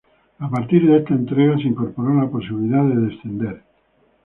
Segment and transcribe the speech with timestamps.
[0.39, 3.61] A partir de esta entrega, se incorporó la posibilidad de descender.